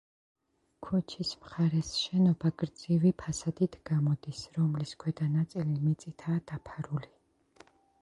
[0.85, 7.17] ქუჩის მხარეს შენობა გრძივი ფასადით გამოდის, რომლის ქვედა ნაწილი მიწითაა დაფარული.